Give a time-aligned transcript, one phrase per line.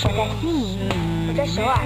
[0.00, 0.78] 我在悉尼，
[1.28, 1.76] 我在首尔。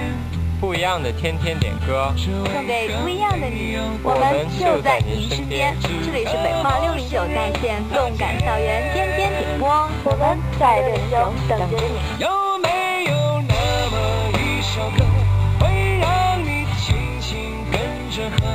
[0.61, 2.31] 不一样的天天点歌，送
[2.67, 5.75] 给不一样的你，我们就在您身边。
[5.81, 11.97] 这里是北化六零九在线动感校园天天点播，我们在六零九等着你。
[12.21, 13.53] 有没有那
[13.89, 13.97] 么
[14.37, 15.03] 一首歌，
[15.59, 17.81] 会让你轻轻跟
[18.13, 18.45] 着和，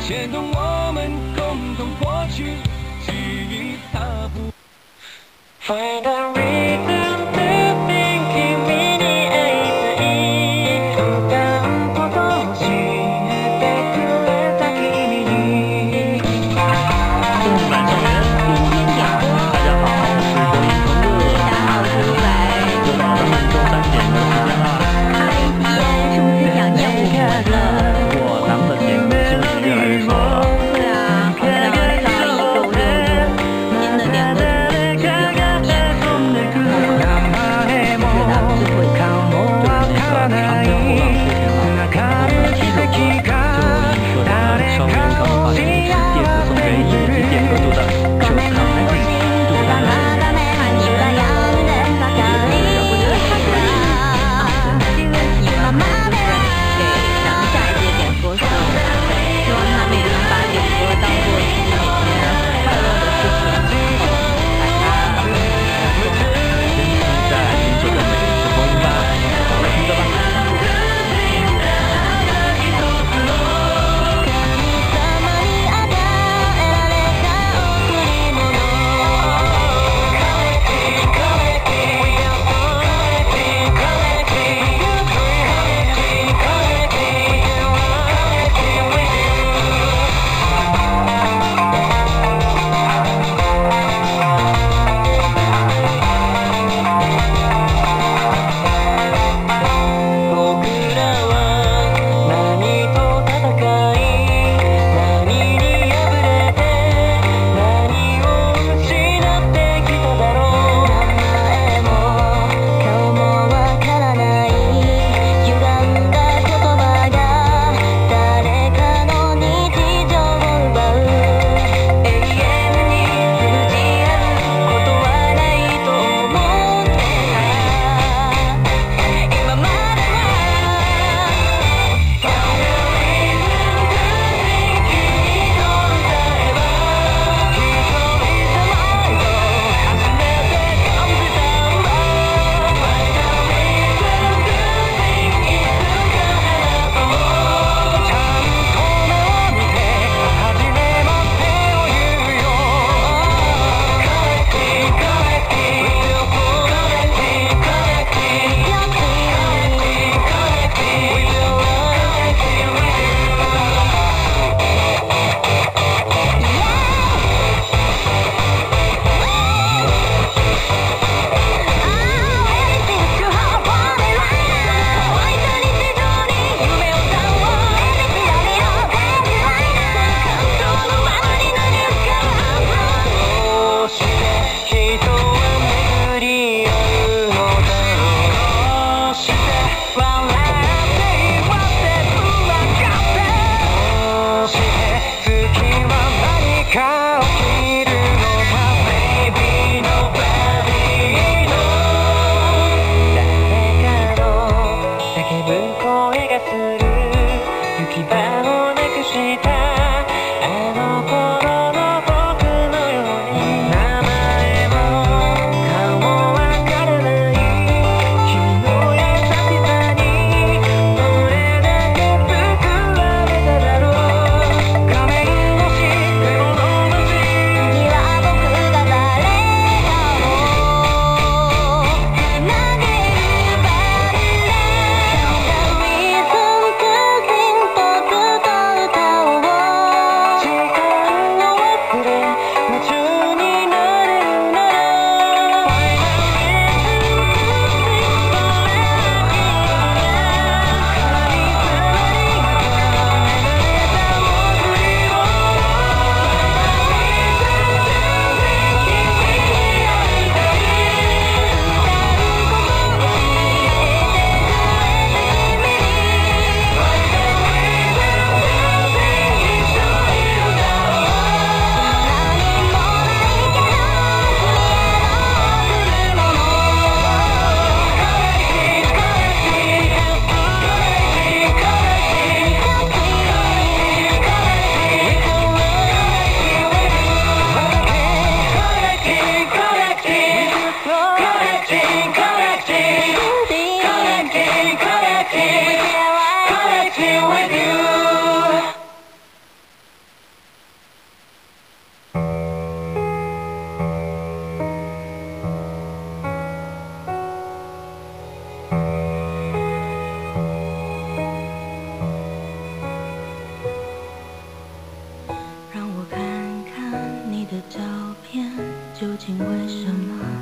[0.00, 2.54] 牵动我们共同过去
[3.04, 3.12] 记
[3.50, 3.98] 忆踏
[4.32, 4.52] 步。
[5.60, 6.32] Find a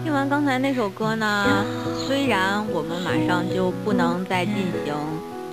[0.03, 1.64] 听完刚才那首歌呢，
[2.06, 4.55] 虽然我们马上就不能再进
[4.85, 4.94] 行，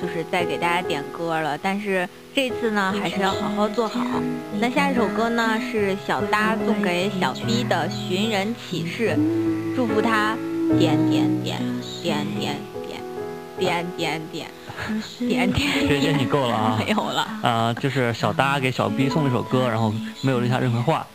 [0.02, 4.00] 就是再给大家点歌了，但是这次呢还是要好好做好。
[4.60, 9.18] 那下一首歌呢是小哒送给小 B 的寻人启事，
[9.76, 10.38] 祝福他
[10.80, 11.60] 点点点
[12.02, 12.56] 点点
[12.88, 12.96] 点
[13.58, 15.74] 点点点点点。
[15.88, 16.80] 谢谢，你够了啊！
[16.84, 21.06] 没有了啊，就是小哒给小 B 送了一首歌，然后没有留下任何话。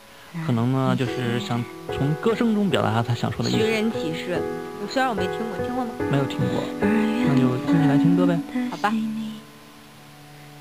[0.46, 3.58] 可能呢，就是想从歌声中表达他他想说的意思。
[3.58, 4.40] 寻人启事，
[4.88, 5.90] 虽然我没听过，听过吗？
[6.10, 8.38] 没有听过，那就听起来听歌呗。
[8.70, 8.92] 好吧。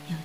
[0.09, 0.15] 有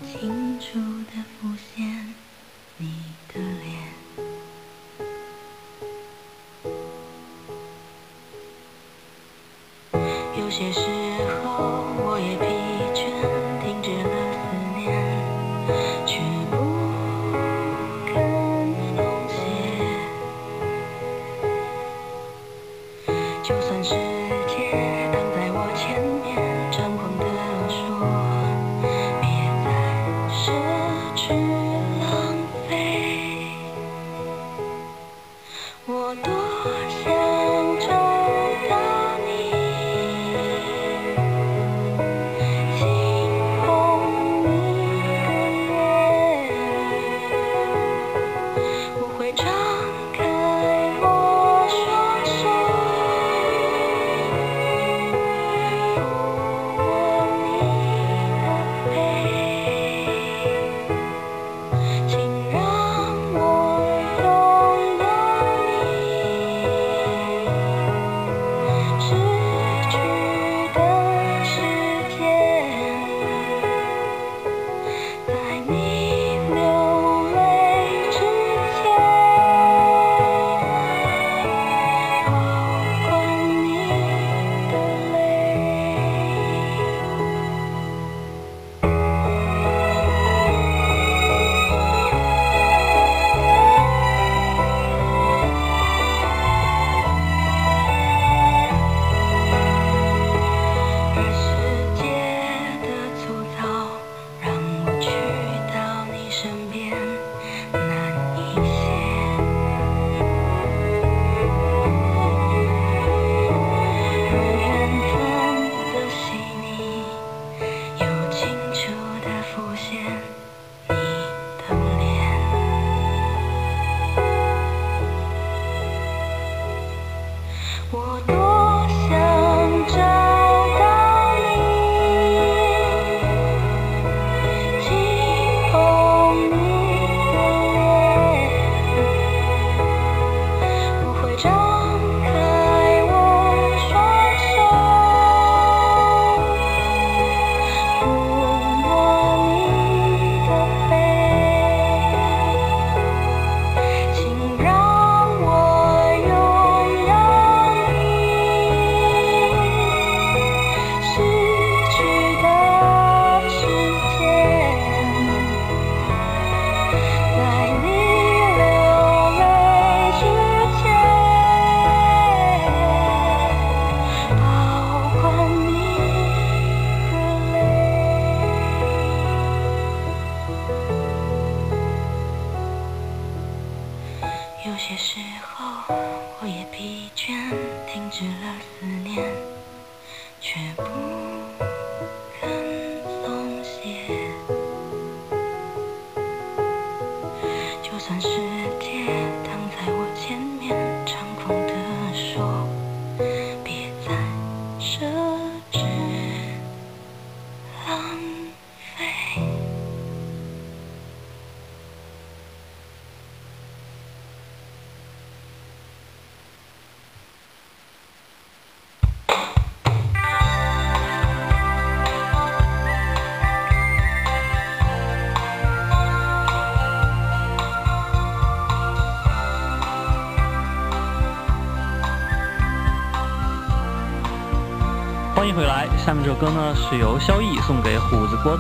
[235.53, 238.57] 迎回来，下面这首歌呢是由萧逸送给虎子锅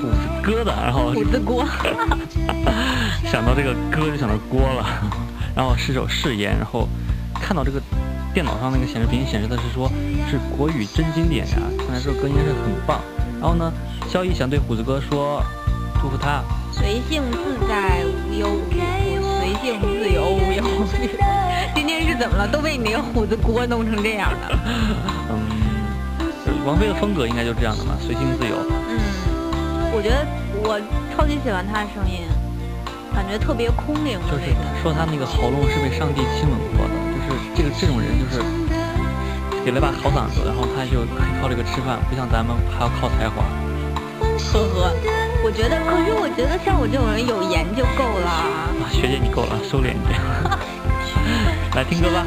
[0.00, 1.66] 虎子哥的，然后虎子锅，
[3.30, 4.86] 想到这个歌就想到锅了，
[5.54, 6.88] 然后是首誓言，然后
[7.34, 7.78] 看到这个
[8.32, 9.86] 电脑上那个显示屏显示的是说
[10.30, 12.98] 是国语真经典呀，看来这首歌应该是很棒。
[13.38, 13.70] 然后呢，
[14.08, 15.42] 萧逸想对虎子哥说，
[16.00, 16.42] 祝福他
[16.72, 18.80] 随性自在无忧无虑，
[19.38, 21.20] 随性自由无忧无虑。
[21.74, 22.48] 今天是怎么了？
[22.48, 24.58] 都被你那个虎子锅弄成这样了。
[26.64, 28.56] 王菲的风格应该就这样的嘛，随心自由。
[28.88, 28.98] 嗯，
[29.92, 30.26] 我觉得
[30.62, 30.80] 我
[31.14, 32.26] 超级喜欢她的声音，
[33.14, 34.52] 感觉特别空灵的就是。
[34.82, 38.42] 说她那个喉咙是被上帝亲吻过的，就是这个这种人就是
[39.64, 43.44] 给了把好嗓子，然后他就可以靠这个吃饭，不像咱们还要靠才华。
[44.52, 44.92] 呵呵，
[45.44, 48.28] 我觉得，可是我觉得像我这种人有颜就够了。
[48.28, 50.18] 啊，学姐你够了，收敛一点。
[51.76, 52.24] 来听歌吧。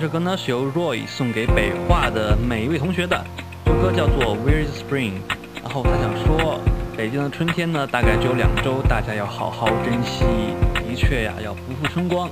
[0.00, 3.20] 这首歌呢是由 Roy 送给北化的每一位同学的，
[3.64, 5.14] 这首歌叫做 Where Is Spring。
[5.60, 6.60] 然后他想说，
[6.96, 10.24] 北京的春天呢大概只有两周，大家要好好珍惜。
[10.88, 12.30] 的确呀，要不负春光。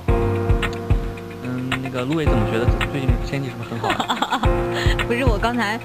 [1.43, 4.47] 嗯，那个陆伟怎么觉得最近天气是不是很好？
[5.05, 5.77] 不是我刚才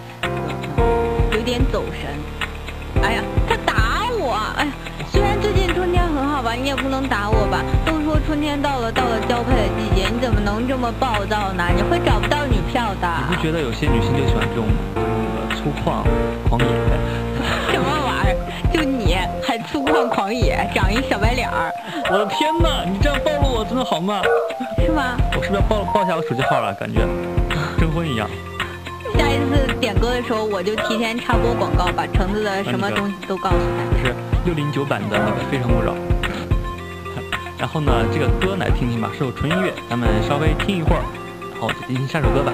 [1.32, 3.02] 有点走神。
[3.02, 4.38] 哎呀，他打我！
[4.56, 4.72] 哎呀，
[5.10, 7.60] 虽然最近春天很好吧，你也不能打我吧。
[8.26, 11.64] 春天到了，到了交配的季节，你怎么能这么暴躁呢？
[11.74, 13.08] 你会找不到女票的。
[13.28, 16.02] 你不觉得有些女性就喜欢这种那个粗犷、
[16.48, 16.66] 狂野？
[17.72, 18.36] 什么玩意儿？
[18.72, 21.72] 就你还粗犷狂野，长一小白脸儿，
[22.10, 22.84] 我的天哪！
[22.84, 24.22] 你这样暴露我真的好吗？
[24.78, 25.16] 是吗？
[25.36, 26.72] 我是不是要报报一下我手机号了？
[26.74, 27.00] 感觉
[27.78, 28.28] 征婚一样。
[29.18, 33.98] 下一次点歌的时候，我就提前插播广告，把橙子的什么东西都告诉他。
[33.98, 34.14] 就是
[34.44, 35.18] 六零九版的
[35.50, 35.92] 《非诚勿扰》。
[37.62, 41.02] 然后呢，这个歌来听听吧，是首纯音乐，咱们稍微听一会儿，
[41.52, 42.52] 然后就进行下首歌吧。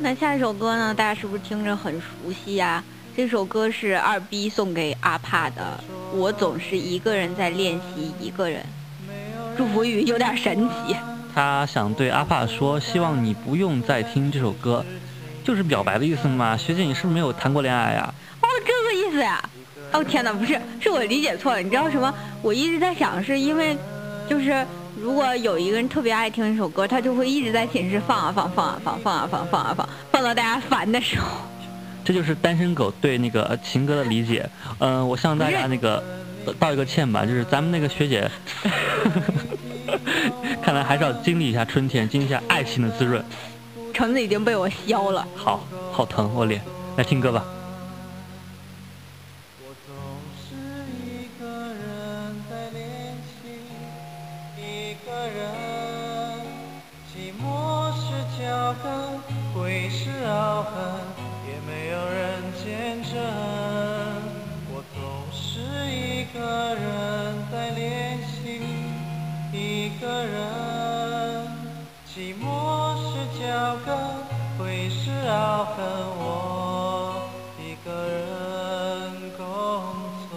[0.00, 0.92] 那下一首歌呢？
[0.92, 2.82] 大家是不是听着很熟悉呀、
[3.16, 5.78] 这首歌是二 B 送给阿帕的，
[6.12, 8.64] 我总是一个人在练习一个人。
[9.56, 10.96] 祝福语有点神奇。
[11.34, 14.84] 他想对阿帕说，希望你不用再听这首歌，
[15.44, 16.56] 就是表白的意思嘛。
[16.56, 18.12] 学姐，你是不是没有谈过恋爱呀？
[18.40, 19.42] 哦，这个意思呀？
[19.92, 21.60] 哦天哪，不是，是我理解错了。
[21.60, 22.12] 你知道什么？
[22.42, 23.76] 我一直在想，是因为，
[24.28, 24.66] 就是
[25.00, 31.26] 如果有一个人特别爱听一首歌，他就会一直在寝室放啊放，放啊放，放啊放，放啊放，放到大家烦的时候。
[32.04, 34.48] 这就是单身狗对那个呃情歌的理解。
[34.78, 36.02] 嗯、我向大家那个
[36.44, 38.30] 呃道一个歉吧，就是咱们那个学姐，
[40.62, 43.24] 看来还是要经历一下春天，经历一下爱情的滋润。
[43.94, 45.26] 橙子已经被我削了。
[45.36, 46.60] 好，好疼我脸。
[46.96, 47.44] 来听歌吧。
[75.76, 75.84] 跟，
[76.18, 78.20] 我一个人
[79.36, 79.44] 共
[80.28, 80.30] 存。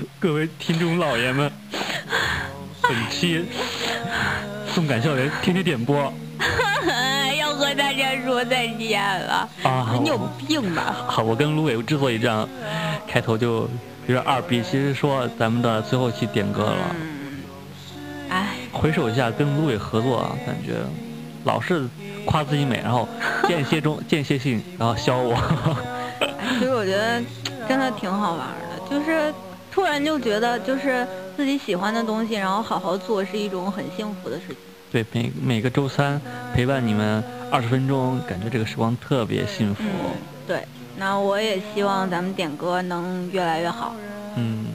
[0.20, 1.50] 各位听众老爷们，
[2.82, 3.44] 本期
[4.74, 6.12] 动感校园天天点播
[8.00, 9.48] 要和大家说再见了。
[9.62, 9.94] 啊！
[10.02, 10.96] 你有病吧？
[11.06, 12.48] 好，我跟芦苇之所以这样
[13.06, 13.68] 开头就
[14.06, 16.96] 有点二逼，其实说咱们的最后一期点歌了。
[17.00, 17.42] 嗯，
[18.30, 20.74] 哎，回首一下跟芦苇合作啊，感觉
[21.44, 21.86] 老是
[22.24, 23.08] 夸自己美，然后
[23.46, 25.36] 间歇中间歇性，然后削我。
[26.58, 27.22] 所以我觉得
[27.68, 29.32] 真的挺好玩的，就是
[29.70, 34.56] 突然就觉得，就是自己喜欢的东西，然后好好做，是一种很幸福的事情。
[34.92, 36.20] 对，每每个周三
[36.52, 39.82] 陪伴你们二十分钟，感觉这个时光特别幸福。
[39.84, 40.64] 嗯，对。
[40.96, 43.94] 那我也希望咱们点歌能越来越好。
[44.36, 44.66] 嗯，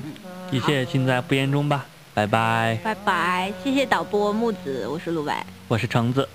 [0.52, 2.80] 一切尽在不言中吧，拜拜。
[2.84, 5.46] 拜拜，谢谢导播木子，我是陆白。
[5.68, 6.28] 我是橙子。